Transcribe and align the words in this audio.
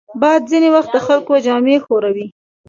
باد 0.21 0.41
ځینې 0.51 0.69
وخت 0.75 0.89
د 0.93 0.97
خلکو 1.05 1.33
جامې 1.45 1.75
ښوروي 1.85 2.27